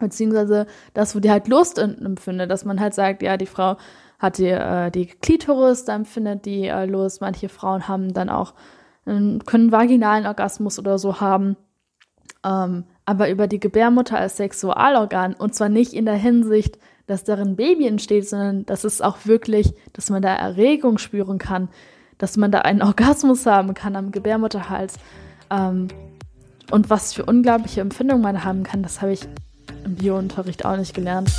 [0.00, 3.76] beziehungsweise das, wo die halt Lust empfindet, dass man halt sagt, ja, die Frau
[4.18, 7.20] hat die, äh, die Klitoris, da empfindet die äh, Lust.
[7.20, 8.54] Manche Frauen haben dann auch,
[9.06, 11.56] äh, können vaginalen Orgasmus oder so haben.
[12.44, 17.56] Ähm, aber über die Gebärmutter als Sexualorgan und zwar nicht in der Hinsicht, dass darin
[17.56, 21.68] Baby entsteht, sondern dass es auch wirklich, dass man da Erregung spüren kann,
[22.18, 24.94] dass man da einen Orgasmus haben kann am Gebärmutterhals.
[25.50, 25.88] Ähm,
[26.70, 29.26] und was für unglaubliche Empfindungen man haben kann, das habe ich
[29.84, 31.30] im Biounterricht auch nicht gelernt.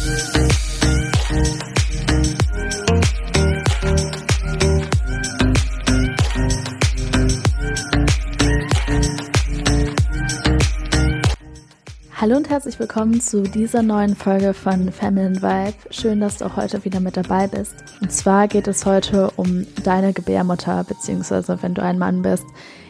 [12.21, 15.73] Hallo und herzlich willkommen zu dieser neuen Folge von Feminine Vibe.
[15.89, 17.73] Schön, dass du auch heute wieder mit dabei bist.
[17.99, 22.45] Und zwar geht es heute um deine Gebärmutter, beziehungsweise wenn du ein Mann bist,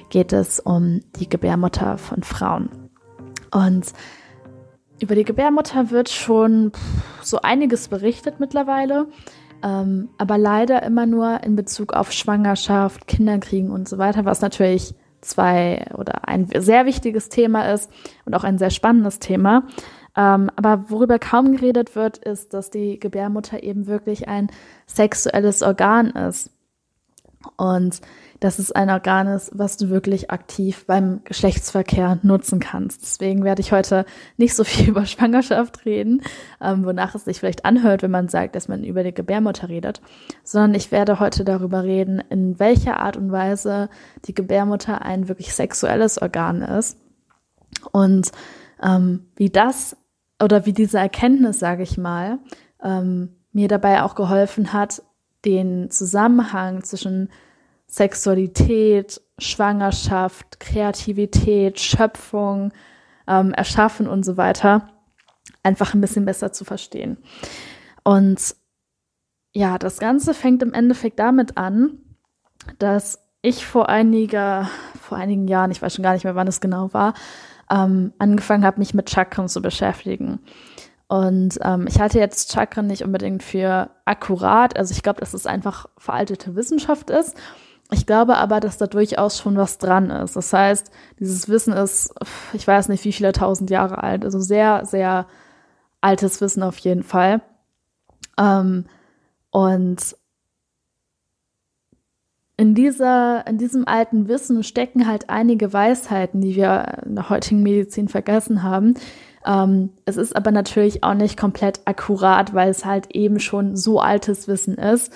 [0.09, 2.69] geht es um die Gebärmutter von Frauen.
[3.51, 3.93] Und
[5.01, 6.71] über die Gebärmutter wird schon
[7.21, 9.07] so einiges berichtet mittlerweile,
[9.63, 14.93] ähm, aber leider immer nur in Bezug auf Schwangerschaft, Kinderkriegen und so weiter, was natürlich
[15.21, 17.91] zwei oder ein sehr wichtiges Thema ist
[18.25, 19.63] und auch ein sehr spannendes Thema.
[20.15, 24.51] Ähm, aber worüber kaum geredet wird, ist, dass die Gebärmutter eben wirklich ein
[24.85, 26.51] sexuelles Organ ist.
[27.57, 28.01] Und
[28.41, 33.03] dass es ein Organ ist, was du wirklich aktiv beim Geschlechtsverkehr nutzen kannst.
[33.03, 34.03] Deswegen werde ich heute
[34.35, 36.23] nicht so viel über Schwangerschaft reden,
[36.59, 40.01] ähm, wonach es sich vielleicht anhört, wenn man sagt, dass man über die Gebärmutter redet,
[40.43, 43.89] sondern ich werde heute darüber reden, in welcher Art und Weise
[44.25, 46.97] die Gebärmutter ein wirklich sexuelles Organ ist
[47.91, 48.31] und
[48.81, 49.95] ähm, wie das
[50.41, 52.39] oder wie diese Erkenntnis, sage ich mal,
[52.83, 55.03] ähm, mir dabei auch geholfen hat,
[55.45, 57.29] den Zusammenhang zwischen
[57.91, 62.71] Sexualität, Schwangerschaft, Kreativität, Schöpfung,
[63.27, 64.87] ähm, Erschaffen und so weiter
[65.61, 67.17] einfach ein bisschen besser zu verstehen.
[68.03, 68.55] Und
[69.53, 71.99] ja, das Ganze fängt im Endeffekt damit an,
[72.79, 76.61] dass ich vor einiger, vor einigen Jahren, ich weiß schon gar nicht mehr, wann es
[76.61, 77.13] genau war,
[77.69, 80.39] ähm, angefangen habe, mich mit Chakren zu beschäftigen.
[81.07, 84.77] Und ähm, ich halte jetzt Chakren nicht unbedingt für akkurat.
[84.77, 87.35] Also ich glaube, dass es einfach veraltete Wissenschaft ist.
[87.93, 90.37] Ich glaube aber, dass da durchaus schon was dran ist.
[90.37, 92.13] Das heißt, dieses Wissen ist,
[92.53, 95.27] ich weiß nicht, wie viele tausend Jahre alt, also sehr, sehr
[95.99, 97.41] altes Wissen auf jeden Fall.
[98.39, 98.85] Ähm,
[99.49, 100.15] und
[102.55, 107.61] in dieser, in diesem alten Wissen stecken halt einige Weisheiten, die wir in der heutigen
[107.61, 108.93] Medizin vergessen haben.
[109.45, 113.99] Ähm, es ist aber natürlich auch nicht komplett akkurat, weil es halt eben schon so
[113.99, 115.11] altes Wissen ist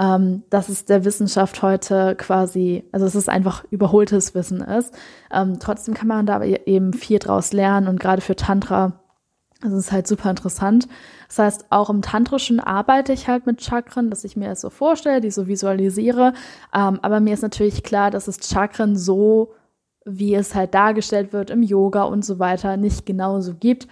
[0.00, 4.94] ähm, dass es der Wissenschaft heute quasi, also es ist einfach überholtes Wissen ist.
[5.32, 9.00] Ähm, trotzdem kann man da eben viel draus lernen und gerade für Tantra
[9.64, 10.86] ist halt super interessant.
[11.26, 14.70] Das heißt, auch im Tantrischen arbeite ich halt mit Chakren, dass ich mir das so
[14.70, 16.32] vorstelle, die so visualisiere.
[16.72, 19.52] Ähm, aber mir ist natürlich klar, dass es Chakren so,
[20.04, 23.88] wie es halt dargestellt wird im Yoga und so weiter, nicht genauso gibt.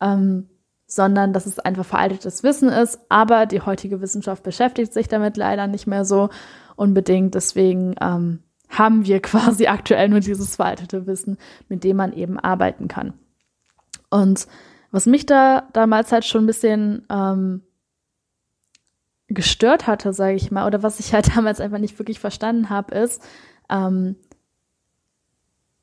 [0.00, 0.48] Ähm,
[0.94, 2.98] sondern dass es einfach veraltetes Wissen ist.
[3.08, 6.28] Aber die heutige Wissenschaft beschäftigt sich damit leider nicht mehr so
[6.76, 7.34] unbedingt.
[7.34, 11.38] Deswegen ähm, haben wir quasi aktuell nur dieses veraltete Wissen,
[11.68, 13.14] mit dem man eben arbeiten kann.
[14.10, 14.46] Und
[14.90, 17.62] was mich da damals halt schon ein bisschen ähm,
[19.28, 22.94] gestört hatte, sage ich mal, oder was ich halt damals einfach nicht wirklich verstanden habe,
[22.94, 23.22] ist,
[23.70, 24.16] ähm,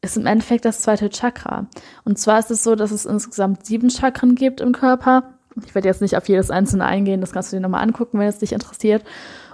[0.01, 1.67] ist im Endeffekt das zweite Chakra.
[2.05, 5.33] Und zwar ist es so, dass es insgesamt sieben Chakren gibt im Körper.
[5.65, 8.27] Ich werde jetzt nicht auf jedes einzelne eingehen, das kannst du dir nochmal angucken, wenn
[8.27, 9.03] es dich interessiert.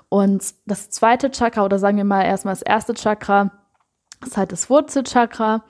[0.10, 3.52] Und das zweite Chakra, oder sagen wir mal erstmal das erste Chakra,
[4.24, 5.64] ist halt das Wurzelchakra.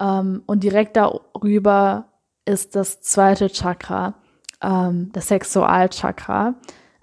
[0.00, 2.06] Ähm, und direkt darüber
[2.44, 4.14] ist das zweite Chakra,
[4.62, 6.54] ähm, das Sexualchakra.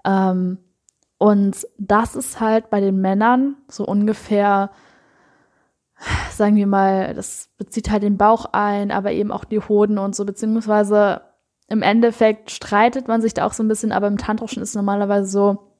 [0.04, 0.58] Ähm,
[1.18, 4.70] und das ist halt bei den Männern so ungefähr
[6.30, 10.14] sagen wir mal, das bezieht halt den Bauch ein, aber eben auch die Hoden und
[10.14, 11.22] so, beziehungsweise
[11.68, 15.28] im Endeffekt streitet man sich da auch so ein bisschen, aber im Tantrischen ist normalerweise
[15.28, 15.72] so,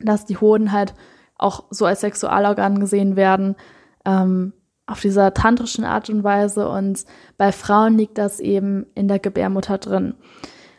[0.00, 0.94] dass die Hoden halt
[1.38, 3.56] auch so als Sexualorgan gesehen werden,
[4.04, 4.52] ähm,
[4.86, 7.04] auf dieser tantrischen Art und Weise und
[7.38, 10.14] bei Frauen liegt das eben in der Gebärmutter drin.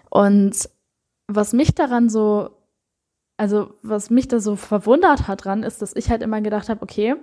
[0.09, 0.69] Und
[1.27, 2.49] was mich daran so,
[3.37, 6.81] also was mich da so verwundert hat dran, ist, dass ich halt immer gedacht habe,
[6.83, 7.15] okay,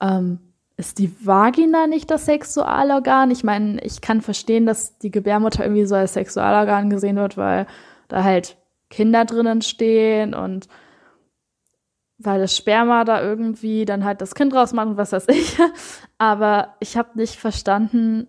[0.00, 0.40] ähm,
[0.76, 3.30] ist die Vagina nicht das Sexualorgan?
[3.30, 7.66] Ich meine, ich kann verstehen, dass die Gebärmutter irgendwie so als Sexualorgan gesehen wird, weil
[8.08, 8.56] da halt
[8.90, 10.68] Kinder drinnen stehen und
[12.18, 15.58] weil das Sperma da irgendwie dann halt das Kind rausmacht und was weiß ich.
[16.18, 18.28] Aber ich habe nicht verstanden,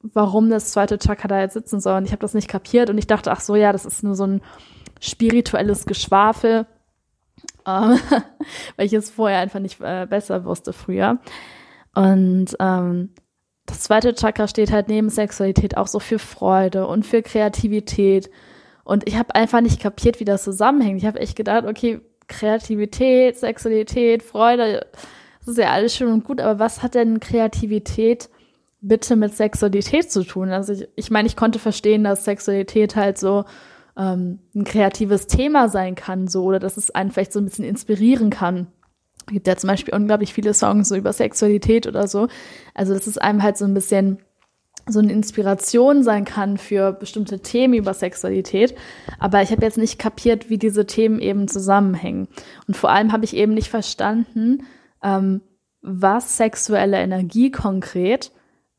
[0.00, 1.98] warum das zweite Chakra da jetzt sitzen soll.
[1.98, 4.14] Und ich habe das nicht kapiert und ich dachte, ach so, ja, das ist nur
[4.14, 4.42] so ein
[5.00, 6.66] spirituelles Geschwafel,
[7.66, 7.98] ähm,
[8.76, 11.18] weil ich es vorher einfach nicht äh, besser wusste früher.
[11.94, 13.10] Und ähm,
[13.66, 18.30] das zweite Chakra steht halt neben Sexualität auch so für Freude und für Kreativität.
[18.84, 20.98] Und ich habe einfach nicht kapiert, wie das zusammenhängt.
[20.98, 24.86] Ich habe echt gedacht, okay, Kreativität, Sexualität, Freude,
[25.40, 28.30] das ist ja alles schön und gut, aber was hat denn Kreativität
[28.80, 30.50] bitte mit Sexualität zu tun?
[30.50, 33.44] Also ich, ich meine, ich konnte verstehen, dass Sexualität halt so
[33.96, 37.64] ähm, ein kreatives Thema sein kann, so, oder dass es einen vielleicht so ein bisschen
[37.64, 38.68] inspirieren kann.
[39.26, 42.28] Gibt ja zum Beispiel unglaublich viele Songs so über Sexualität oder so.
[42.74, 44.18] Also, dass es einem halt so ein bisschen
[44.86, 48.74] so eine Inspiration sein kann für bestimmte Themen über Sexualität.
[49.18, 52.28] Aber ich habe jetzt nicht kapiert, wie diese Themen eben zusammenhängen.
[52.68, 54.64] Und vor allem habe ich eben nicht verstanden,
[55.02, 55.40] ähm,
[55.80, 58.30] was sexuelle Energie konkret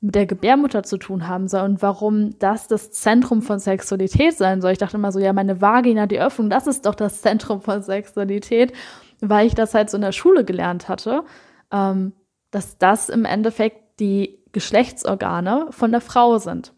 [0.01, 4.61] mit der Gebärmutter zu tun haben soll und warum das das Zentrum von Sexualität sein
[4.61, 4.71] soll.
[4.71, 7.81] Ich dachte immer so, ja, meine Vagina, die Öffnung, das ist doch das Zentrum von
[7.81, 8.73] Sexualität,
[9.21, 11.23] weil ich das halt so in der Schule gelernt hatte,
[11.71, 12.13] ähm,
[12.51, 16.73] dass das im Endeffekt die Geschlechtsorgane von der Frau sind.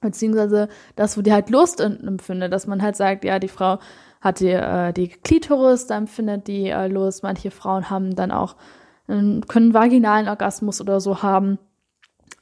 [0.00, 3.78] Beziehungsweise das, wo die halt Lust empfindet, dass man halt sagt, ja, die Frau
[4.20, 7.22] hat die, äh, die Klitoris, da empfindet die äh, Lust.
[7.22, 8.56] Manche Frauen haben dann auch,
[9.08, 11.58] äh, können vaginalen Orgasmus oder so haben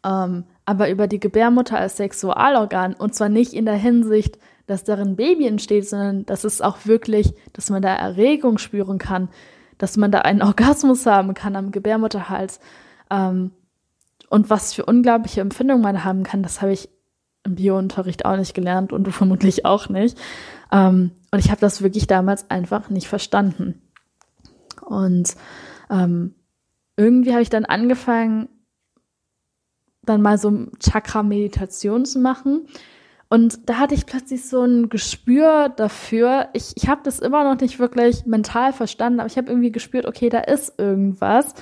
[0.05, 5.17] ähm, aber über die Gebärmutter als Sexualorgan und zwar nicht in der Hinsicht, dass darin
[5.17, 9.29] Baby entsteht, sondern dass es auch wirklich, dass man da Erregung spüren kann,
[9.79, 12.61] dass man da einen Orgasmus haben kann am Gebärmutterhals
[13.11, 13.53] ähm,
[14.31, 16.89] und was für unglaubliche Empfindungen man haben kann, das habe ich
[17.45, 20.19] im Biounterricht auch nicht gelernt und du vermutlich auch nicht.
[20.73, 23.83] Ähm, und ich habe das wirklich damals einfach nicht verstanden.
[24.81, 25.37] Und
[25.91, 26.35] ähm,
[26.97, 28.49] irgendwie habe ich dann angefangen,
[30.03, 32.67] dann mal so Chakra-Meditation zu machen.
[33.35, 36.51] Und da hatte ich plötzlich so ein Gespür dafür.
[36.53, 40.07] Ich, ich habe das immer noch nicht wirklich mental verstanden, aber ich habe irgendwie gespürt,
[40.07, 41.53] okay, da ist irgendwas.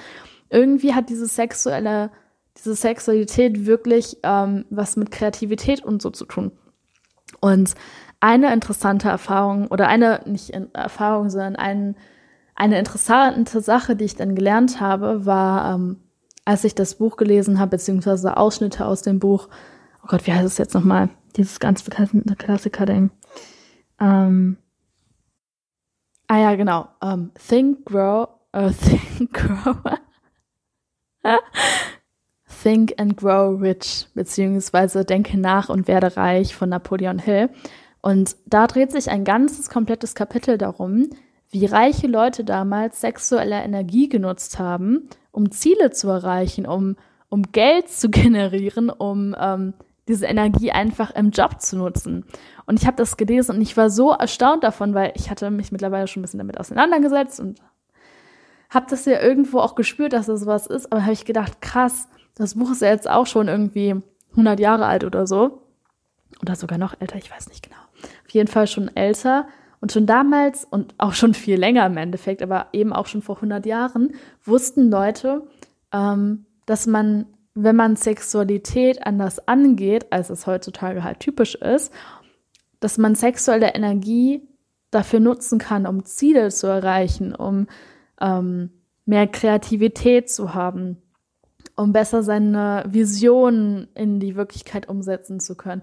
[0.51, 2.11] Irgendwie hat diese sexuelle,
[2.59, 6.53] diese Sexualität wirklich ähm, was mit Kreativität und so zu tun.
[7.41, 7.73] Und
[8.21, 11.97] eine interessante Erfahrung oder eine, nicht Erfahrung, sondern ein,
[12.55, 16.03] eine interessante Sache, die ich dann gelernt habe, war, ähm,
[16.45, 19.49] als ich das Buch gelesen habe, beziehungsweise Ausschnitte aus dem Buch,
[20.03, 21.09] oh Gott, wie heißt es jetzt nochmal?
[21.37, 23.11] Dieses ganz bekannte Klassiker-Ding.
[24.01, 24.57] Ähm,
[26.29, 26.89] ah ja, genau.
[27.01, 28.71] Um, ähm, think, Grow, uh,
[29.19, 29.77] Think, Grow.
[32.63, 37.51] think and Grow Rich, beziehungsweise Denke nach und werde reich von Napoleon Hill.
[38.03, 41.11] Und da dreht sich ein ganzes komplettes Kapitel darum,
[41.51, 46.97] wie reiche Leute damals sexuelle Energie genutzt haben, um Ziele zu erreichen, um,
[47.29, 49.75] um Geld zu generieren, um ähm,
[50.13, 52.25] diese Energie einfach im Job zu nutzen.
[52.67, 55.73] Und ich habe das gelesen und ich war so erstaunt davon, weil ich hatte mich
[55.73, 57.61] mittlerweile schon ein bisschen damit auseinandergesetzt und
[58.71, 60.93] habe das ja irgendwo auch gespürt, dass das sowas ist.
[60.93, 63.97] Aber habe ich gedacht, krass, das Buch ist ja jetzt auch schon irgendwie
[64.31, 65.63] 100 Jahre alt oder so.
[66.41, 67.81] Oder sogar noch älter, ich weiß nicht genau.
[68.25, 69.47] Auf jeden Fall schon älter.
[69.81, 73.37] Und schon damals und auch schon viel länger im Endeffekt, aber eben auch schon vor
[73.37, 74.15] 100 Jahren,
[74.45, 75.43] wussten Leute,
[75.93, 81.93] ähm, dass man, wenn man Sexualität anders angeht, als es heutzutage halt typisch ist,
[82.81, 84.49] dass man sexuelle Energie
[84.91, 87.67] dafür nutzen kann, um Ziele zu erreichen, um
[88.21, 88.71] ähm,
[89.05, 90.97] mehr Kreativität zu haben,
[91.77, 95.83] um besser seine Visionen in die Wirklichkeit umsetzen zu können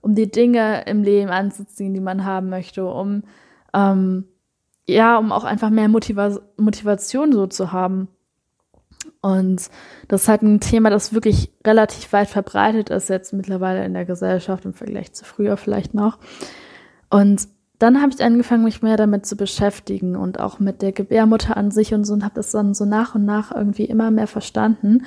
[0.00, 3.22] um die Dinge im Leben anzuziehen, die man haben möchte, um
[3.74, 4.24] ähm,
[4.86, 8.08] ja, um auch einfach mehr Motiva Motivation so zu haben.
[9.22, 9.68] Und
[10.08, 14.06] das ist halt ein Thema, das wirklich relativ weit verbreitet ist jetzt mittlerweile in der
[14.06, 16.18] Gesellschaft im Vergleich zu früher vielleicht noch.
[17.10, 17.48] Und
[17.78, 21.70] dann habe ich angefangen, mich mehr damit zu beschäftigen und auch mit der Gebärmutter an
[21.70, 25.06] sich und so und habe das dann so nach und nach irgendwie immer mehr verstanden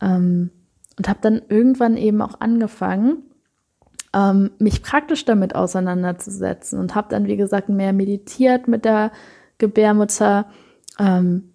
[0.00, 0.50] ähm,
[0.98, 3.22] und habe dann irgendwann eben auch angefangen,
[4.14, 9.10] ähm, mich praktisch damit auseinanderzusetzen und habe dann, wie gesagt, mehr meditiert mit der
[9.56, 10.46] Gebärmutter,
[10.98, 11.54] ähm,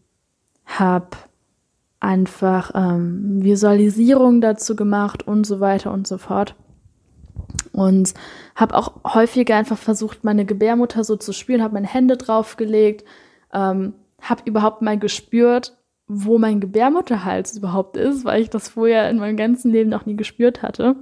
[0.66, 1.10] habe
[2.00, 6.56] einfach ähm, Visualisierung dazu gemacht und so weiter und so fort.
[7.72, 8.14] Und
[8.56, 13.06] habe auch häufiger einfach versucht, meine Gebärmutter so zu spüren, habe meine Hände draufgelegt,
[13.54, 15.78] ähm, habe überhaupt mal gespürt,
[16.08, 20.16] wo mein Gebärmutterhals überhaupt ist, weil ich das vorher in meinem ganzen Leben noch nie
[20.16, 20.96] gespürt hatte.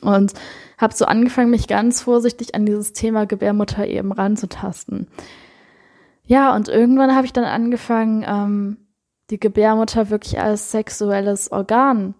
[0.00, 0.32] Und
[0.78, 5.08] habe so angefangen, mich ganz vorsichtig an dieses Thema Gebärmutter eben ranzutasten.
[6.26, 8.76] Ja, und irgendwann habe ich dann angefangen, ähm,
[9.30, 12.14] die Gebärmutter wirklich als sexuelles Organ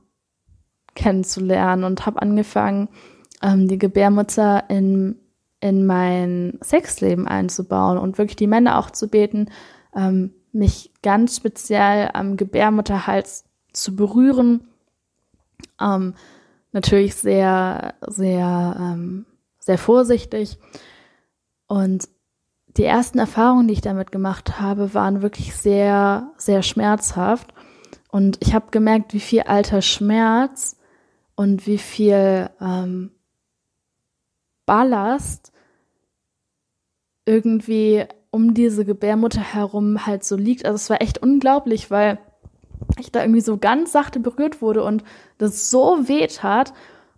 [0.95, 2.89] kennenzulernen und habe angefangen,
[3.43, 5.19] ähm, die Gebärmutter in,
[5.61, 9.51] in mein Sexleben einzubauen und wirklich die Männer auch zu beten,
[9.95, 14.69] ähm, mich ganz speziell am Gebärmutterhals zu berühren.
[15.81, 16.15] Ähm,
[16.73, 19.27] natürlich sehr, sehr, ähm,
[19.59, 20.59] sehr vorsichtig.
[21.67, 22.09] Und
[22.77, 27.55] die ersten Erfahrungen, die ich damit gemacht habe, waren wirklich sehr, sehr schmerzhaft.
[28.11, 30.77] Und ich habe gemerkt, wie viel alter Schmerz
[31.37, 33.11] und wie viel ähm,
[34.67, 35.53] Ballast
[37.27, 40.65] irgendwie um diese Gebärmutter herum halt so liegt.
[40.65, 42.19] Also es war echt unglaublich, weil
[42.99, 45.05] ich da irgendwie so ganz sachte berührt wurde und
[45.39, 46.73] das so weh tat.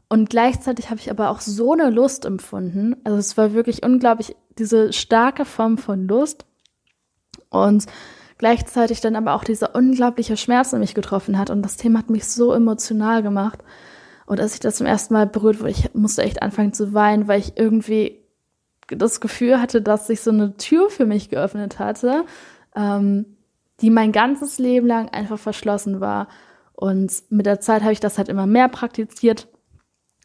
[0.08, 2.96] Und gleichzeitig habe ich aber auch so eine Lust empfunden.
[3.04, 6.46] Also es war wirklich unglaublich, diese starke Form von Lust.
[7.50, 7.86] Und
[8.38, 11.50] gleichzeitig dann aber auch dieser unglaubliche Schmerz, der mich getroffen hat.
[11.50, 13.60] Und das Thema hat mich so emotional gemacht.
[14.26, 17.28] Und als ich das zum ersten Mal berührt wurde, ich musste echt anfangen zu weinen,
[17.28, 18.20] weil ich irgendwie
[18.88, 22.24] das Gefühl hatte, dass sich so eine Tür für mich geöffnet hatte,
[22.74, 23.36] ähm,
[23.80, 26.28] die mein ganzes Leben lang einfach verschlossen war.
[26.72, 29.48] Und mit der Zeit habe ich das halt immer mehr praktiziert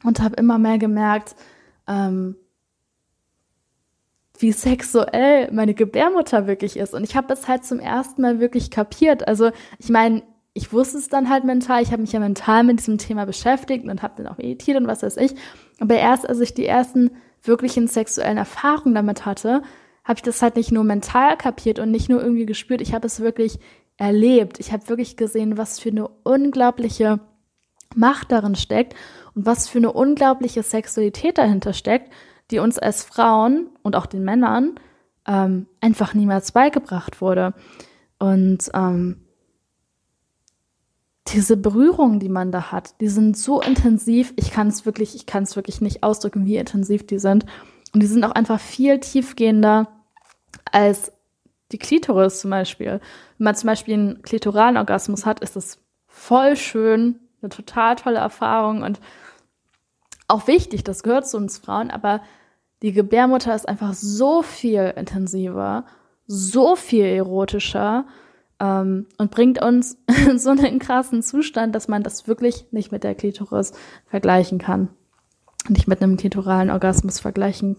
[0.04, 1.36] und habe immer mehr gemerkt,
[1.88, 2.36] ähm,
[4.42, 6.94] wie sexuell meine Gebärmutter wirklich ist.
[6.94, 9.28] Und ich habe das halt zum ersten Mal wirklich kapiert.
[9.28, 11.82] Also ich meine, ich wusste es dann halt mental.
[11.82, 14.88] Ich habe mich ja mental mit diesem Thema beschäftigt und habe dann auch meditiert und
[14.88, 15.34] was weiß ich.
[15.80, 17.12] Aber erst als ich die ersten
[17.44, 19.62] wirklichen sexuellen Erfahrungen damit hatte,
[20.04, 22.82] habe ich das halt nicht nur mental kapiert und nicht nur irgendwie gespürt.
[22.82, 23.60] Ich habe es wirklich
[23.98, 24.60] erlebt.
[24.60, 27.20] Ich habe wirklich gesehen, was für eine unglaubliche
[27.96, 28.96] Macht darin steckt
[29.36, 32.12] und was für eine unglaubliche Sexualität dahinter steckt,
[32.52, 34.76] die uns als Frauen und auch den Männern
[35.28, 37.54] ähm, einfach niemals beigebracht wurde.
[38.20, 39.22] Und ähm,
[41.28, 44.34] diese Berührungen, die man da hat, die sind so intensiv.
[44.36, 47.46] Ich kann es wirklich, ich kann es wirklich nicht ausdrücken, wie intensiv die sind.
[47.94, 49.88] Und die sind auch einfach viel tiefgehender
[50.72, 51.12] als
[51.72, 53.00] die Klitoris zum Beispiel.
[53.38, 58.20] Wenn man zum Beispiel einen klitoralen Orgasmus hat, ist das voll schön, eine total tolle
[58.20, 59.00] Erfahrung und
[60.28, 62.22] auch wichtig, das gehört zu uns Frauen, aber
[62.82, 65.86] die Gebärmutter ist einfach so viel intensiver,
[66.28, 68.06] so viel erotischer
[68.60, 69.98] ähm, und bringt uns
[70.28, 73.74] in so einen krassen Zustand, dass man das wirklich nicht mit der Klitoris
[74.06, 74.90] vergleichen kann.
[75.68, 77.78] Nicht mit einem klitoralen Orgasmus vergleichen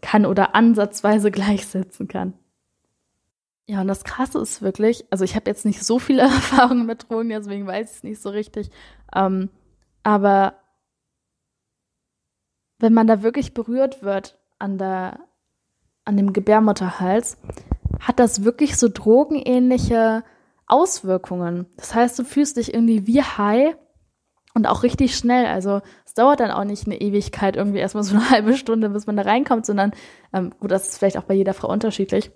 [0.00, 2.34] kann oder ansatzweise gleichsetzen kann.
[3.66, 7.10] Ja, und das Krasse ist wirklich, also ich habe jetzt nicht so viele Erfahrungen mit
[7.10, 8.70] Drogen, deswegen weiß ich es nicht so richtig.
[9.14, 9.50] Ähm,
[10.04, 10.54] aber
[12.78, 15.20] wenn man da wirklich berührt wird an der,
[16.04, 17.38] an dem Gebärmutterhals,
[18.00, 20.24] hat das wirklich so drogenähnliche
[20.66, 21.66] Auswirkungen.
[21.76, 23.76] Das heißt, du fühlst dich irgendwie wie high
[24.54, 25.46] und auch richtig schnell.
[25.46, 29.06] Also es dauert dann auch nicht eine Ewigkeit, irgendwie erstmal so eine halbe Stunde, bis
[29.06, 29.92] man da reinkommt, sondern,
[30.32, 32.30] ähm, gut, das ist vielleicht auch bei jeder Frau unterschiedlich.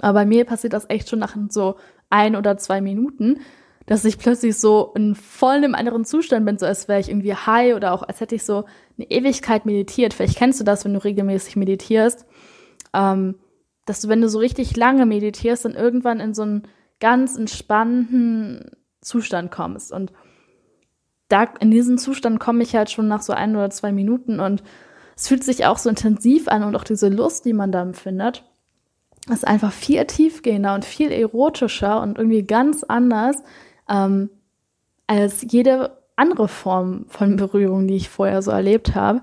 [0.00, 1.76] Aber bei mir passiert das echt schon nach so
[2.10, 3.40] ein oder zwei Minuten,
[3.86, 7.34] dass ich plötzlich so in voll einem anderen Zustand bin, so als wäre ich irgendwie
[7.34, 8.64] high oder auch als hätte ich so
[8.98, 10.12] eine Ewigkeit meditiert.
[10.12, 12.26] Vielleicht kennst du das, wenn du regelmäßig meditierst.
[12.92, 13.36] Ähm,
[13.84, 16.62] dass du, wenn du so richtig lange meditierst, dann irgendwann in so einen
[16.98, 19.92] ganz entspannten Zustand kommst.
[19.92, 20.12] Und
[21.28, 24.62] da, in diesen Zustand komme ich halt schon nach so ein oder zwei Minuten und
[25.16, 28.44] es fühlt sich auch so intensiv an und auch diese Lust, die man da empfindet,
[29.30, 33.42] ist einfach viel tiefgehender und viel erotischer und irgendwie ganz anders
[33.88, 34.30] ähm,
[35.06, 39.22] als jede andere Form von Berührung, die ich vorher so erlebt habe.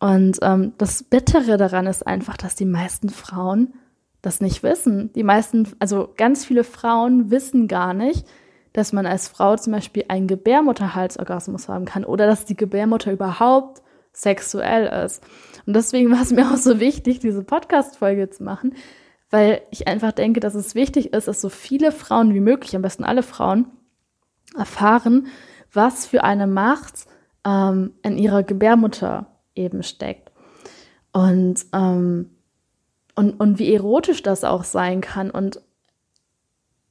[0.00, 3.74] Und ähm, das Bittere daran ist einfach, dass die meisten Frauen
[4.20, 5.12] das nicht wissen.
[5.12, 8.26] Die meisten, also ganz viele Frauen wissen gar nicht,
[8.72, 13.82] dass man als Frau zum Beispiel einen Gebärmutterhalsorgasmus haben kann oder dass die Gebärmutter überhaupt
[14.12, 15.22] sexuell ist.
[15.66, 18.74] Und deswegen war es mir auch so wichtig, diese Podcast-Folge zu machen,
[19.30, 22.82] weil ich einfach denke, dass es wichtig ist, dass so viele Frauen wie möglich, am
[22.82, 23.66] besten alle Frauen,
[24.56, 25.26] erfahren,
[25.72, 27.06] was für eine Macht
[27.44, 30.30] ähm, in ihrer Gebärmutter eben steckt.
[31.12, 32.30] Und, ähm,
[33.14, 35.30] und, und wie erotisch das auch sein kann.
[35.30, 35.60] Und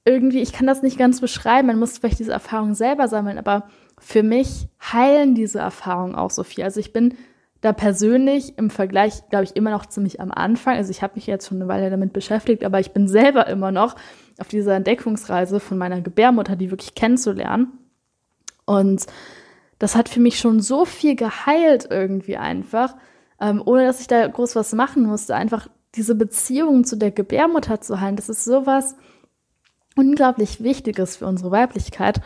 [0.06, 3.68] irgendwie, ich kann das nicht ganz beschreiben, man muss vielleicht diese Erfahrung selber sammeln, aber
[4.00, 6.64] für mich heilen diese Erfahrungen auch so viel.
[6.64, 7.18] Also ich bin
[7.62, 10.76] da persönlich im Vergleich, glaube ich, immer noch ziemlich am Anfang.
[10.76, 13.72] Also ich habe mich jetzt schon eine Weile damit beschäftigt, aber ich bin selber immer
[13.72, 13.96] noch
[14.40, 17.80] auf dieser Entdeckungsreise von meiner Gebärmutter, die wirklich kennenzulernen.
[18.66, 19.08] Und
[19.80, 22.96] das hat für mich schon so viel geheilt irgendwie einfach,
[23.40, 25.36] ähm, ohne dass ich da groß was machen musste.
[25.36, 28.96] Einfach diese Beziehung zu der Gebärmutter zu heilen, das ist sowas
[29.96, 32.22] unglaublich Wichtiges für unsere Weiblichkeit.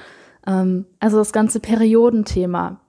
[0.45, 2.81] Ähm, also das ganze Periodenthema,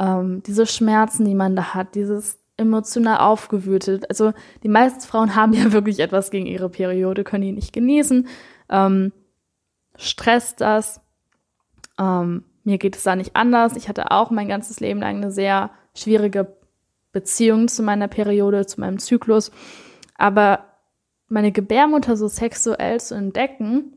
[0.00, 4.08] ähm, diese Schmerzen, die man da hat, dieses emotional aufgewühlt.
[4.08, 8.26] Also die meisten Frauen haben ja wirklich etwas gegen ihre Periode, können die nicht genießen,
[8.70, 9.12] ähm,
[9.96, 11.00] stresst das.
[11.98, 13.76] Ähm, mir geht es da nicht anders.
[13.76, 16.56] Ich hatte auch mein ganzes Leben lang eine sehr schwierige
[17.12, 19.50] Beziehung zu meiner Periode, zu meinem Zyklus.
[20.16, 20.66] Aber
[21.28, 23.96] meine Gebärmutter so sexuell zu entdecken,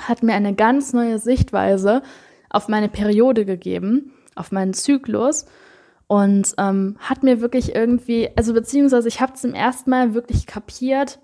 [0.00, 2.02] hat mir eine ganz neue Sichtweise
[2.50, 5.46] auf meine Periode gegeben, auf meinen Zyklus
[6.06, 11.18] und ähm, hat mir wirklich irgendwie, also beziehungsweise ich habe zum ersten Mal wirklich kapiert,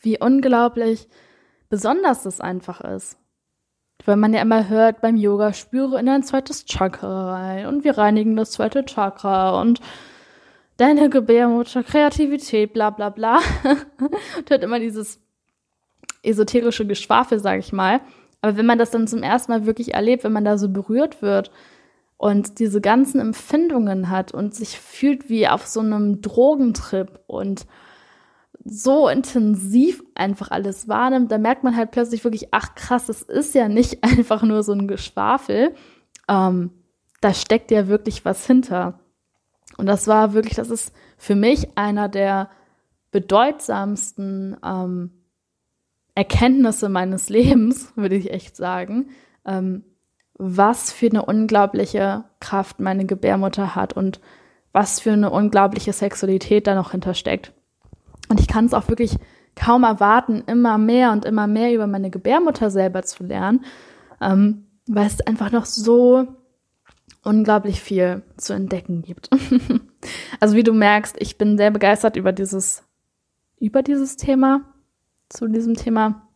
[0.00, 1.08] wie unglaublich
[1.68, 3.18] besonders das einfach ist.
[4.04, 7.96] Weil man ja immer hört beim Yoga, spüre in ein zweites Chakra rein und wir
[7.96, 9.80] reinigen das zweite Chakra und
[10.76, 13.40] deine Gebärmutter, Kreativität, bla bla bla.
[14.38, 15.20] und hört immer dieses
[16.22, 18.00] esoterische Geschwafel, sag ich mal.
[18.40, 21.22] Aber wenn man das dann zum ersten Mal wirklich erlebt, wenn man da so berührt
[21.22, 21.50] wird
[22.24, 27.66] und diese ganzen Empfindungen hat und sich fühlt wie auf so einem Drogentrip und
[28.64, 33.54] so intensiv einfach alles wahrnimmt, da merkt man halt plötzlich wirklich, ach krass, das ist
[33.54, 35.74] ja nicht einfach nur so ein Geschwafel.
[36.26, 36.70] Ähm,
[37.20, 39.00] da steckt ja wirklich was hinter.
[39.76, 42.48] Und das war wirklich, das ist für mich einer der
[43.10, 45.10] bedeutsamsten ähm,
[46.14, 49.10] Erkenntnisse meines Lebens, würde ich echt sagen,
[49.44, 49.84] ähm,
[50.36, 54.20] was für eine unglaubliche Kraft meine Gebärmutter hat und
[54.72, 57.52] was für eine unglaubliche Sexualität da noch hintersteckt.
[58.28, 59.16] Und ich kann es auch wirklich
[59.54, 63.64] kaum erwarten, immer mehr und immer mehr über meine Gebärmutter selber zu lernen,
[64.20, 66.26] ähm, weil es einfach noch so
[67.22, 69.30] unglaublich viel zu entdecken gibt.
[70.40, 72.82] also wie du merkst, ich bin sehr begeistert über dieses,
[73.58, 74.62] über dieses Thema,
[75.28, 76.28] zu diesem Thema.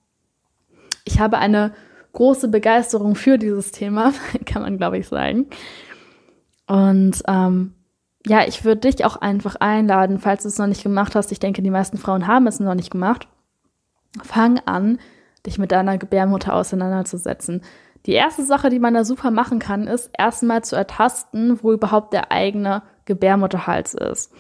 [1.05, 1.73] Ich habe eine
[2.13, 4.13] große Begeisterung für dieses Thema,
[4.47, 5.47] kann man glaube ich sagen.
[6.67, 7.75] Und ähm,
[8.27, 11.33] ja, ich würde dich auch einfach einladen, falls du es noch nicht gemacht hast.
[11.33, 13.27] Ich denke, die meisten Frauen haben es noch nicht gemacht.
[14.23, 14.99] Fang an,
[15.47, 17.63] dich mit deiner Gebärmutter auseinanderzusetzen.
[18.07, 22.13] Die erste Sache, die man da super machen kann, ist erstmal zu ertasten, wo überhaupt
[22.13, 24.33] der eigene Gebärmutterhals ist.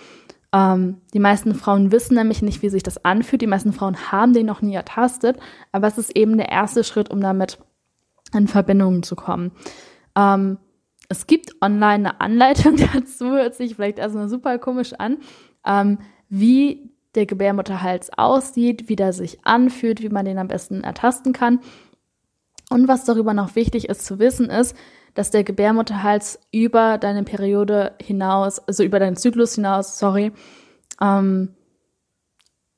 [0.52, 3.42] Ähm, die meisten Frauen wissen nämlich nicht, wie sich das anfühlt.
[3.42, 5.38] Die meisten Frauen haben den noch nie ertastet,
[5.72, 7.58] aber es ist eben der erste Schritt, um damit
[8.34, 9.52] in Verbindung zu kommen.
[10.16, 10.58] Ähm,
[11.08, 15.18] es gibt online eine Anleitung dazu, hört sich vielleicht erstmal super komisch an,
[15.66, 21.32] ähm, wie der Gebärmutterhals aussieht, wie der sich anfühlt, wie man den am besten ertasten
[21.32, 21.61] kann.
[22.70, 24.76] Und was darüber noch wichtig ist zu wissen, ist,
[25.18, 30.31] dass der Gebärmutterhals über deine Periode hinaus, also über deinen Zyklus hinaus, sorry,
[31.00, 31.57] ähm,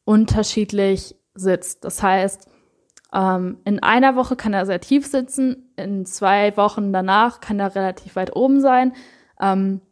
[0.07, 1.85] unterschiedlich sitzt.
[1.85, 2.49] Das heißt,
[3.13, 7.75] ähm, in einer Woche kann er sehr tief sitzen, in zwei Wochen danach kann er
[7.75, 8.95] relativ weit oben sein.
[9.39, 9.83] Ähm,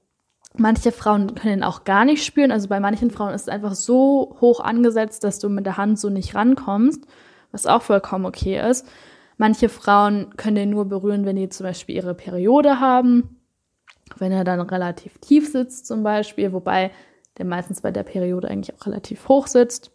[0.55, 2.51] manche Frauen können ihn auch gar nicht spüren.
[2.51, 5.99] Also bei manchen Frauen ist es einfach so hoch angesetzt, dass du mit der Hand
[5.99, 7.05] so nicht rankommst,
[7.53, 8.87] was auch vollkommen okay ist.
[9.38, 13.37] Manche Frauen können den nur berühren, wenn die zum Beispiel ihre Periode haben,
[14.18, 16.90] wenn er dann relativ tief sitzt zum Beispiel, wobei
[17.38, 19.92] der meistens bei der Periode eigentlich auch relativ hoch sitzt.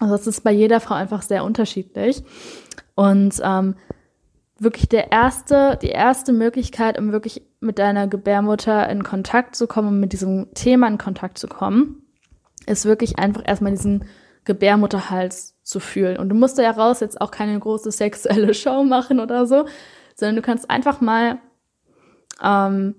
[0.00, 2.24] Also es ist bei jeder Frau einfach sehr unterschiedlich.
[2.96, 3.76] Und ähm,
[4.58, 9.88] wirklich der erste, die erste Möglichkeit, um wirklich mit deiner Gebärmutter in Kontakt zu kommen,
[9.88, 12.02] um mit diesem Thema in Kontakt zu kommen,
[12.66, 14.04] ist wirklich einfach erstmal diesen
[14.44, 16.16] Gebärmutterhals zu fühlen.
[16.16, 19.66] Und du musst da ja raus jetzt auch keine große sexuelle Show machen oder so,
[20.14, 21.38] sondern du kannst einfach mal
[22.42, 22.94] ähm,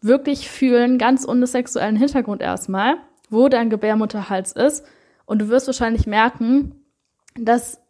[0.00, 2.96] wirklich fühlen, ganz ohne sexuellen Hintergrund erstmal,
[3.28, 4.86] wo dein Gebärmutterhals ist
[5.26, 6.74] und du wirst wahrscheinlich merken,
[7.38, 7.80] dass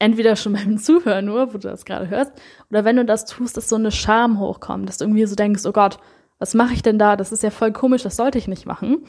[0.00, 2.32] entweder schon beim Zuhören nur, wo du das gerade hörst,
[2.70, 5.64] oder wenn du das tust, dass so eine Scham hochkommt, dass du irgendwie so denkst,
[5.66, 5.98] oh Gott,
[6.38, 7.16] was mache ich denn da?
[7.16, 9.06] Das ist ja voll komisch, das sollte ich nicht machen.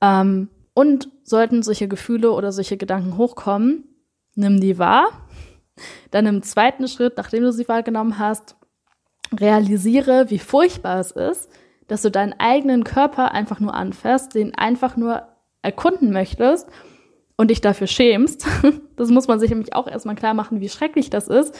[0.00, 3.84] Ähm, und sollten solche Gefühle oder solche Gedanken hochkommen,
[4.34, 5.08] nimm die wahr.
[6.10, 8.56] Dann im zweiten Schritt, nachdem du sie wahrgenommen hast,
[9.32, 11.50] realisiere, wie furchtbar es ist,
[11.88, 15.28] dass du deinen eigenen Körper einfach nur anfasst, den einfach nur
[15.62, 16.68] erkunden möchtest
[17.36, 18.46] und dich dafür schämst,
[18.96, 21.58] das muss man sich nämlich auch erstmal klar machen, wie schrecklich das ist,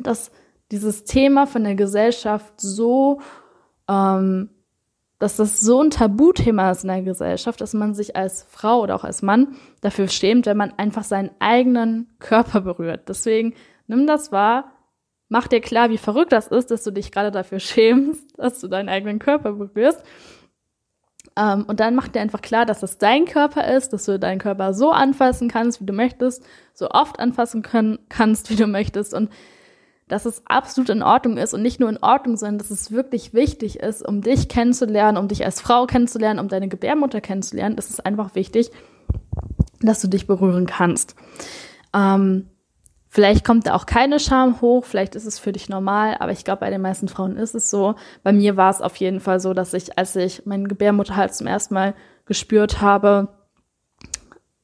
[0.00, 0.30] dass
[0.70, 3.20] dieses Thema von der Gesellschaft so,
[3.88, 4.50] ähm,
[5.18, 8.94] dass das so ein Tabuthema ist in der Gesellschaft, dass man sich als Frau oder
[8.94, 13.08] auch als Mann dafür schämt, wenn man einfach seinen eigenen Körper berührt.
[13.08, 13.54] Deswegen
[13.86, 14.72] nimm das wahr,
[15.28, 18.68] mach dir klar, wie verrückt das ist, dass du dich gerade dafür schämst, dass du
[18.68, 20.02] deinen eigenen Körper berührst
[21.36, 24.38] ähm, und dann macht dir einfach klar, dass das dein Körper ist, dass du deinen
[24.38, 29.12] Körper so anfassen kannst, wie du möchtest, so oft anfassen können, kannst, wie du möchtest.
[29.12, 29.30] Und
[30.08, 33.34] dass es absolut in Ordnung ist und nicht nur in Ordnung, sondern dass es wirklich
[33.34, 37.76] wichtig ist, um dich kennenzulernen, um dich als Frau kennenzulernen, um deine Gebärmutter kennenzulernen.
[37.76, 38.70] Ist einfach wichtig,
[39.80, 41.16] dass du dich berühren kannst.
[41.92, 42.48] Ähm,
[43.08, 46.44] vielleicht kommt da auch keine Scham hoch, vielleicht ist es für dich normal, aber ich
[46.44, 47.96] glaube, bei den meisten Frauen ist es so.
[48.22, 51.48] Bei mir war es auf jeden Fall so, dass ich, als ich meinen Gebärmutterhals zum
[51.48, 51.94] ersten Mal
[52.26, 53.28] gespürt habe,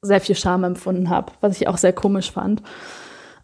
[0.03, 2.63] sehr viel Scham empfunden habe, was ich auch sehr komisch fand.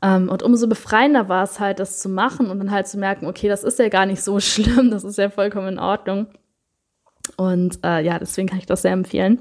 [0.03, 3.27] Ähm, und umso befreiender war es halt, das zu machen und dann halt zu merken,
[3.27, 6.27] okay, das ist ja gar nicht so schlimm, das ist ja vollkommen in Ordnung.
[7.37, 9.39] Und äh, ja, deswegen kann ich das sehr empfehlen.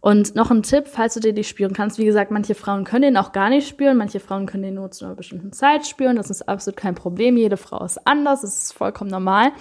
[0.00, 3.02] Und noch ein Tipp, falls du den nicht spüren kannst, wie gesagt, manche Frauen können
[3.02, 6.16] den auch gar nicht spüren, manche Frauen können den nur zu einer bestimmten Zeit spüren,
[6.16, 9.52] das ist absolut kein Problem, jede Frau ist anders, das ist vollkommen normal.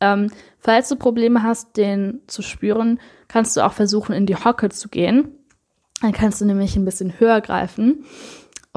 [0.00, 4.68] Ähm, falls du Probleme hast, den zu spüren, kannst du auch versuchen, in die Hocke
[4.68, 5.32] zu gehen.
[6.02, 8.04] Dann kannst du nämlich ein bisschen höher greifen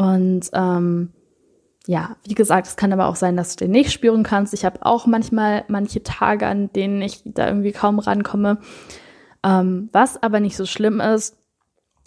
[0.01, 1.13] und ähm,
[1.85, 4.51] ja, wie gesagt, es kann aber auch sein, dass du den nicht spüren kannst.
[4.51, 8.57] Ich habe auch manchmal manche Tage, an denen ich da irgendwie kaum rankomme.
[9.43, 11.37] Ähm, was aber nicht so schlimm ist,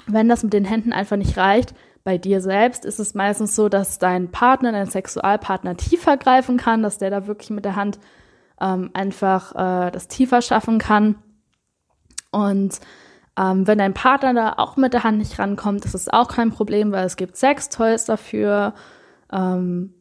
[0.09, 3.69] wenn das mit den Händen einfach nicht reicht, bei dir selbst ist es meistens so,
[3.69, 8.01] dass dein Partner, dein Sexualpartner tiefer greifen kann, dass der da wirklich mit der Hand
[8.61, 11.15] ähm, einfach äh, das tiefer schaffen kann.
[12.33, 12.81] Und
[13.39, 16.51] ähm, wenn dein Partner da auch mit der Hand nicht rankommt, das ist auch kein
[16.51, 18.75] Problem, weil es gibt Sextoys dafür.
[19.33, 19.95] Ähm,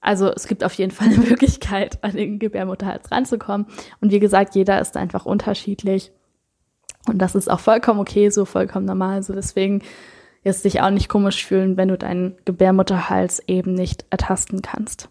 [0.00, 3.66] also es gibt auf jeden Fall eine Möglichkeit, an den Gebärmutterhals ranzukommen.
[4.00, 6.12] Und wie gesagt, jeder ist einfach unterschiedlich.
[7.08, 9.22] Und das ist auch vollkommen okay, so vollkommen normal.
[9.22, 9.82] So deswegen
[10.44, 15.08] jetzt dich auch nicht komisch fühlen, wenn du deinen Gebärmutterhals eben nicht ertasten kannst.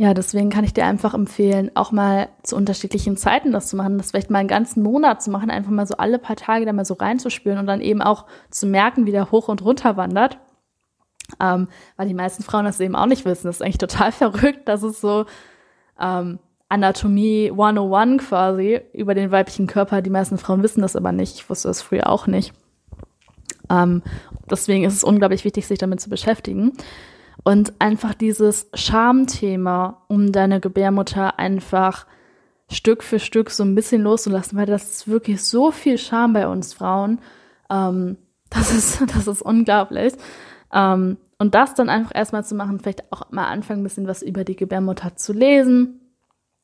[0.00, 3.98] Ja, deswegen kann ich dir einfach empfehlen, auch mal zu unterschiedlichen Zeiten das zu machen,
[3.98, 6.72] das vielleicht mal einen ganzen Monat zu machen, einfach mal so alle paar Tage da
[6.72, 10.38] mal so reinzuspüren und dann eben auch zu merken, wie der hoch und runter wandert.
[11.40, 13.48] Ähm, weil die meisten Frauen das eben auch nicht wissen.
[13.48, 15.26] Das ist eigentlich total verrückt, dass es so
[15.98, 20.00] ähm, Anatomie 101 quasi über den weiblichen Körper.
[20.00, 21.34] Die meisten Frauen wissen das aber nicht.
[21.34, 22.52] Ich wusste das früher auch nicht.
[23.68, 24.04] Ähm,
[24.48, 26.74] deswegen ist es unglaublich wichtig, sich damit zu beschäftigen.
[27.44, 32.06] Und einfach dieses Schamthema um deine Gebärmutter einfach
[32.70, 36.46] Stück für Stück so ein bisschen loszulassen, weil das ist wirklich so viel Scham bei
[36.46, 37.20] uns Frauen.
[37.70, 38.18] Ähm,
[38.50, 40.14] das ist, das ist unglaublich.
[40.72, 44.22] Ähm, und das dann einfach erstmal zu machen, vielleicht auch mal anfangen, ein bisschen was
[44.22, 46.00] über die Gebärmutter zu lesen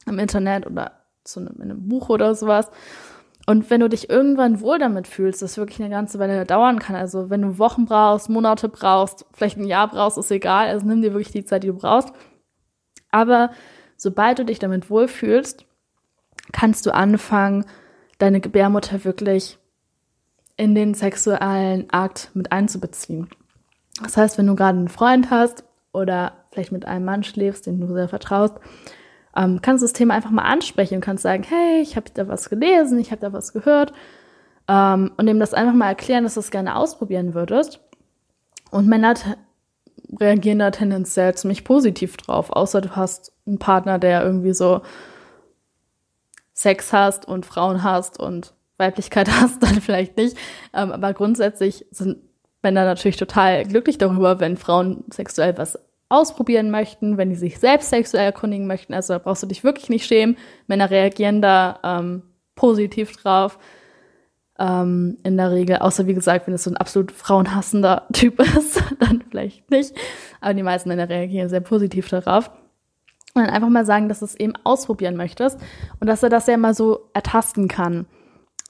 [0.06, 2.70] im Internet oder zu einem, in einem Buch oder sowas.
[3.46, 6.96] Und wenn du dich irgendwann wohl damit fühlst, das wirklich eine ganze Weile dauern kann,
[6.96, 11.02] also wenn du Wochen brauchst, Monate brauchst, vielleicht ein Jahr brauchst, ist egal, also nimm
[11.02, 12.08] dir wirklich die Zeit, die du brauchst.
[13.10, 13.50] Aber
[13.96, 15.66] sobald du dich damit wohlfühlst,
[16.52, 17.66] kannst du anfangen,
[18.18, 19.58] deine Gebärmutter wirklich
[20.56, 23.28] in den sexuellen Akt mit einzubeziehen.
[24.02, 27.80] Das heißt, wenn du gerade einen Freund hast oder vielleicht mit einem Mann schläfst, den
[27.80, 28.56] du sehr vertraust,
[29.36, 32.50] ähm, kannst das Thema einfach mal ansprechen und kannst sagen, hey, ich habe da was
[32.50, 33.92] gelesen, ich habe da was gehört
[34.68, 37.80] ähm, und dem das einfach mal erklären, dass du es gerne ausprobieren würdest.
[38.70, 39.14] Und Männer
[40.20, 44.82] reagieren da tendenziell ziemlich positiv drauf, außer du hast einen Partner, der irgendwie so
[46.52, 50.36] Sex hast und Frauen hast und Weiblichkeit hast, dann vielleicht nicht.
[50.72, 52.18] Ähm, aber grundsätzlich sind
[52.62, 57.90] Männer natürlich total glücklich darüber, wenn Frauen sexuell was ausprobieren möchten, wenn die sich selbst
[57.90, 58.94] sexuell erkundigen möchten.
[58.94, 60.36] Also da brauchst du dich wirklich nicht schämen.
[60.66, 62.22] Männer reagieren da ähm,
[62.54, 63.58] positiv drauf.
[64.56, 68.82] Ähm, in der Regel, außer wie gesagt, wenn es so ein absolut frauenhassender Typ ist,
[69.00, 69.94] dann vielleicht nicht.
[70.40, 72.50] Aber die meisten Männer reagieren sehr positiv darauf.
[73.34, 75.58] Und dann einfach mal sagen, dass du es eben ausprobieren möchtest
[75.98, 78.06] und dass er das ja mal so ertasten kann.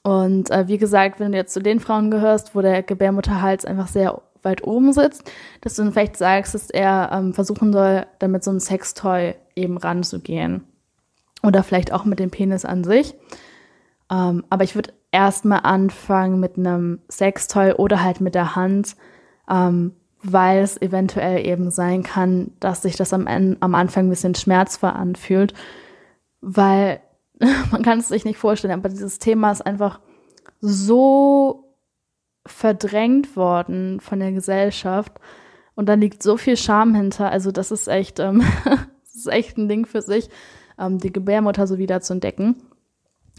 [0.03, 3.88] Und äh, wie gesagt, wenn du jetzt zu den Frauen gehörst, wo der Gebärmutterhals einfach
[3.88, 5.30] sehr weit oben sitzt,
[5.61, 9.76] dass du dann vielleicht sagst, dass er ähm, versuchen soll, damit so ein Sextoy eben
[9.76, 10.64] ranzugehen.
[11.42, 13.14] Oder vielleicht auch mit dem Penis an sich.
[14.11, 18.96] Ähm, aber ich würde erstmal anfangen mit einem Sextoy oder halt mit der Hand,
[19.48, 24.35] ähm, weil es eventuell eben sein kann, dass sich das am, am Anfang ein bisschen
[24.35, 25.54] schmerzvoll anfühlt,
[26.40, 27.00] weil
[27.70, 30.00] man kann es sich nicht vorstellen, aber dieses Thema ist einfach
[30.61, 31.63] so
[32.46, 35.12] verdrängt worden von der Gesellschaft.
[35.74, 37.30] Und da liegt so viel Scham hinter.
[37.30, 40.28] Also das ist echt, ähm, das ist echt ein Ding für sich,
[40.78, 42.57] ähm, die Gebärmutter so wieder zu entdecken.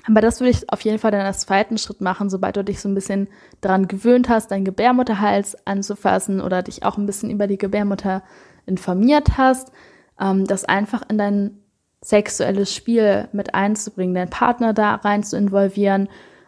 [0.08, 2.80] Aber das würde ich auf jeden Fall dann als zweiten Schritt machen, sobald du dich
[2.80, 3.28] so ein bisschen
[3.62, 8.22] daran gewöhnt hast, deinen Gebärmutterhals anzufassen oder dich auch ein bisschen über die Gebärmutter
[8.66, 9.72] informiert hast,
[10.20, 11.60] ähm, das einfach in dein
[12.02, 16.08] sexuelles Spiel mit einzubringen, deinen Partner da rein zu involvieren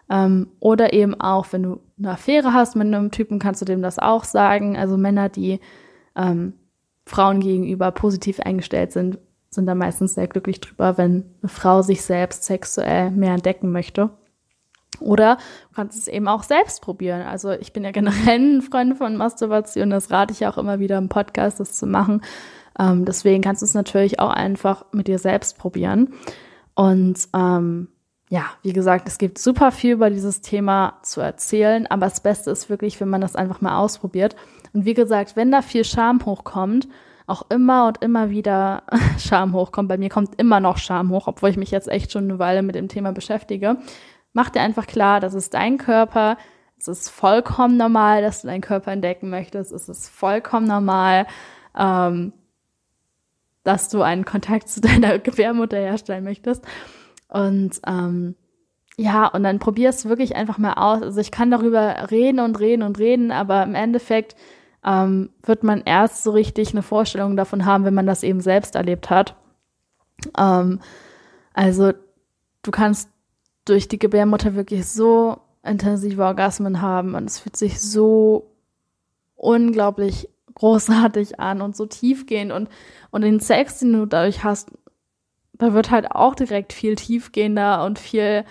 [0.10, 3.82] ähm, oder eben auch, wenn du eine Affäre hast mit einem Typen, kannst du dem
[3.82, 4.78] das auch sagen.
[4.78, 5.60] Also Männer, die
[6.16, 6.54] ähm,
[7.06, 12.02] Frauen gegenüber positiv eingestellt sind, sind da meistens sehr glücklich drüber, wenn eine Frau sich
[12.02, 14.12] selbst sexuell mehr entdecken möchte.
[15.00, 15.38] Oder
[15.70, 17.22] du kannst es eben auch selbst probieren.
[17.22, 20.98] Also ich bin ja generell ein Freund von Masturbation, das rate ich auch immer wieder
[20.98, 22.22] im Podcast, das zu machen.
[22.80, 26.14] Ähm, deswegen kannst du es natürlich auch einfach mit dir selbst probieren.
[26.76, 27.90] Und ähm,
[28.30, 32.52] ja, wie gesagt, es gibt super viel über dieses Thema zu erzählen, aber das Beste
[32.52, 34.36] ist wirklich, wenn man das einfach mal ausprobiert.
[34.74, 36.90] Und wie gesagt, wenn da viel Scham hochkommt,
[37.26, 38.84] auch immer und immer wieder
[39.18, 42.26] Scham hochkommt, bei mir kommt immer noch Scham hoch, obwohl ich mich jetzt echt schon
[42.26, 43.78] eine Weile mit dem Thema beschäftige,
[44.34, 46.38] mach dir einfach klar, das ist dein Körper,
[46.78, 51.28] es ist vollkommen normal, dass du deinen Körper entdecken möchtest, es ist vollkommen normal,
[51.78, 52.34] ähm,
[53.64, 56.66] dass du einen Kontakt zu deiner Gebärmutter herstellen möchtest.
[57.30, 58.36] Und ähm,
[58.98, 61.04] ja, und dann probier es wirklich einfach mal aus.
[61.04, 64.36] Also ich kann darüber reden und reden und reden, aber im Endeffekt
[64.84, 68.76] ähm, wird man erst so richtig eine Vorstellung davon haben, wenn man das eben selbst
[68.76, 69.36] erlebt hat.
[70.38, 70.80] Ähm,
[71.54, 71.92] also
[72.64, 73.10] du kannst
[73.66, 78.52] durch die Gebärmutter wirklich so intensive Orgasmen haben und es fühlt sich so
[79.36, 82.70] unglaublich großartig an und so tiefgehend und,
[83.12, 84.72] und den Sex, den du dadurch hast,
[85.58, 88.46] da wird halt auch direkt viel tiefgehender und viel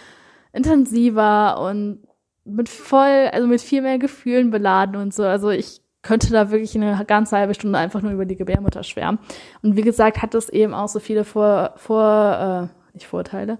[0.53, 2.01] intensiver und
[2.45, 5.25] mit voll, also mit viel mehr Gefühlen beladen und so.
[5.25, 9.19] Also ich könnte da wirklich eine ganze halbe Stunde einfach nur über die Gebärmutter schwärmen.
[9.63, 13.59] Und wie gesagt, hat es eben auch so viele Vor, Vor äh, nicht Vorteile,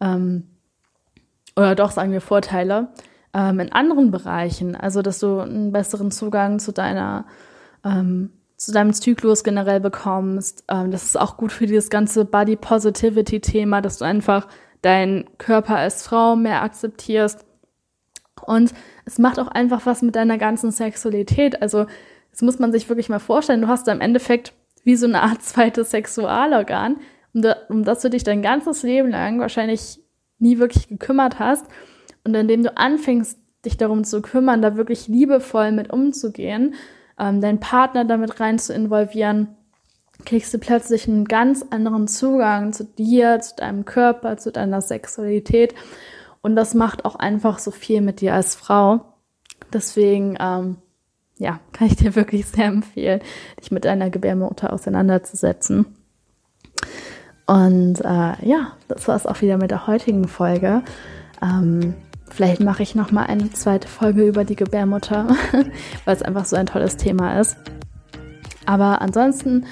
[0.00, 0.48] ähm,
[1.56, 2.88] oder doch sagen wir Vorteile,
[3.34, 4.76] ähm, in anderen Bereichen.
[4.76, 7.26] Also, dass du einen besseren Zugang zu deiner
[7.84, 8.30] ähm,
[8.62, 10.62] zu deinem Zyklus generell bekommst.
[10.68, 14.46] Ähm, das ist auch gut für dieses ganze Body Positivity Thema, dass du einfach
[14.82, 17.44] deinen Körper als Frau mehr akzeptierst.
[18.46, 18.72] Und
[19.04, 21.60] es macht auch einfach was mit deiner ganzen Sexualität.
[21.60, 21.86] Also,
[22.30, 23.62] das muss man sich wirklich mal vorstellen.
[23.62, 24.52] Du hast da im Endeffekt
[24.84, 26.98] wie so eine Art zweites Sexualorgan,
[27.34, 29.98] um, da, um das du dich dein ganzes Leben lang wahrscheinlich
[30.38, 31.66] nie wirklich gekümmert hast.
[32.22, 36.74] Und indem du anfängst, dich darum zu kümmern, da wirklich liebevoll mit umzugehen,
[37.18, 39.48] ähm, deinen Partner damit rein zu involvieren,
[40.24, 45.74] kriegst du plötzlich einen ganz anderen Zugang zu dir, zu deinem Körper, zu deiner Sexualität.
[46.42, 49.14] Und das macht auch einfach so viel mit dir als Frau.
[49.72, 50.76] Deswegen, ähm,
[51.38, 53.20] ja, kann ich dir wirklich sehr empfehlen,
[53.60, 55.86] dich mit deiner Gebärmutter auseinanderzusetzen.
[57.46, 60.82] Und äh, ja, das war es auch wieder mit der heutigen Folge.
[61.42, 61.94] Ähm,
[62.32, 65.28] Vielleicht mache ich noch mal eine zweite Folge über die Gebärmutter,
[66.04, 67.56] weil es einfach so ein tolles Thema ist.
[68.64, 69.66] Aber ansonsten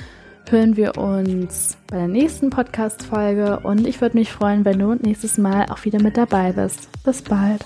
[0.50, 5.38] hören wir uns bei der nächsten Podcast-Folge und ich würde mich freuen, wenn du nächstes
[5.38, 6.88] Mal auch wieder mit dabei bist.
[7.04, 7.64] Bis bald.